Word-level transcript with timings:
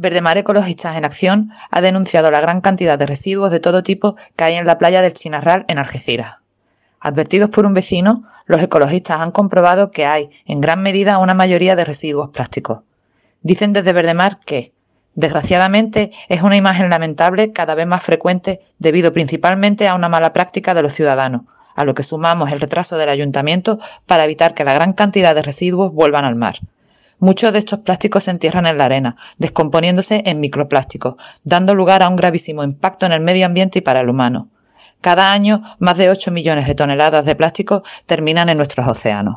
Verdemar 0.00 0.38
Ecologistas 0.38 0.96
en 0.96 1.04
Acción 1.04 1.50
ha 1.72 1.80
denunciado 1.80 2.30
la 2.30 2.40
gran 2.40 2.60
cantidad 2.60 2.96
de 2.96 3.06
residuos 3.06 3.50
de 3.50 3.58
todo 3.58 3.82
tipo 3.82 4.14
que 4.36 4.44
hay 4.44 4.54
en 4.54 4.64
la 4.64 4.78
playa 4.78 5.02
del 5.02 5.12
Chinarral 5.12 5.64
en 5.66 5.78
Algeciras. 5.78 6.36
Advertidos 7.00 7.50
por 7.50 7.66
un 7.66 7.74
vecino, 7.74 8.22
los 8.46 8.62
ecologistas 8.62 9.20
han 9.20 9.32
comprobado 9.32 9.90
que 9.90 10.06
hay, 10.06 10.30
en 10.46 10.60
gran 10.60 10.82
medida, 10.82 11.18
una 11.18 11.34
mayoría 11.34 11.74
de 11.74 11.84
residuos 11.84 12.30
plásticos. 12.30 12.82
Dicen 13.42 13.72
desde 13.72 13.92
Verdemar 13.92 14.38
que, 14.38 14.72
desgraciadamente, 15.16 16.12
es 16.28 16.42
una 16.42 16.56
imagen 16.56 16.90
lamentable 16.90 17.52
cada 17.52 17.74
vez 17.74 17.88
más 17.88 18.04
frecuente 18.04 18.60
debido 18.78 19.12
principalmente 19.12 19.88
a 19.88 19.96
una 19.96 20.08
mala 20.08 20.32
práctica 20.32 20.74
de 20.74 20.82
los 20.82 20.92
ciudadanos, 20.92 21.42
a 21.74 21.84
lo 21.84 21.94
que 21.94 22.04
sumamos 22.04 22.52
el 22.52 22.60
retraso 22.60 22.98
del 22.98 23.08
ayuntamiento 23.08 23.80
para 24.06 24.24
evitar 24.24 24.54
que 24.54 24.62
la 24.62 24.74
gran 24.74 24.92
cantidad 24.92 25.34
de 25.34 25.42
residuos 25.42 25.92
vuelvan 25.92 26.24
al 26.24 26.36
mar. 26.36 26.60
Muchos 27.20 27.52
de 27.52 27.58
estos 27.58 27.80
plásticos 27.80 28.24
se 28.24 28.30
entierran 28.30 28.66
en 28.66 28.78
la 28.78 28.84
arena, 28.84 29.16
descomponiéndose 29.38 30.22
en 30.24 30.40
microplásticos, 30.40 31.16
dando 31.42 31.74
lugar 31.74 32.02
a 32.02 32.08
un 32.08 32.16
gravísimo 32.16 32.62
impacto 32.62 33.06
en 33.06 33.12
el 33.12 33.20
medio 33.20 33.46
ambiente 33.46 33.80
y 33.80 33.82
para 33.82 34.00
el 34.00 34.08
humano. 34.08 34.48
Cada 35.00 35.32
año, 35.32 35.62
más 35.78 35.96
de 35.96 36.10
8 36.10 36.30
millones 36.30 36.66
de 36.66 36.74
toneladas 36.74 37.24
de 37.24 37.36
plástico 37.36 37.82
terminan 38.06 38.48
en 38.48 38.56
nuestros 38.56 38.86
océanos. 38.86 39.36